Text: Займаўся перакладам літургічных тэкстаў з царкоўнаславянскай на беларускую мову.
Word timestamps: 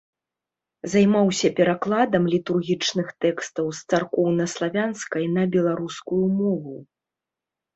Займаўся 0.93 1.47
перакладам 1.59 2.23
літургічных 2.33 3.07
тэкстаў 3.25 3.65
з 3.81 3.95
царкоўнаславянскай 3.95 5.25
на 5.37 5.43
беларускую 5.57 6.25
мову. 6.43 6.75